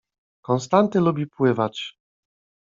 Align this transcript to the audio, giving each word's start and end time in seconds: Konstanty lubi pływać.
Konstanty 0.41 0.99
lubi 0.99 1.27
pływać. 1.27 1.97